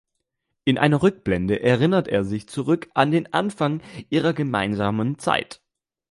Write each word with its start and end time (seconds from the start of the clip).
In 0.65 0.79
einer 0.79 1.03
Rückblende 1.03 1.61
erinnert 1.61 2.07
er 2.07 2.23
sich 2.25 2.49
zurück 2.49 2.89
an 2.95 3.11
den 3.11 3.31
Anfang 3.35 3.83
ihrer 4.09 4.33
gemeinsamen 4.33 5.19
Zeit. 5.19 5.61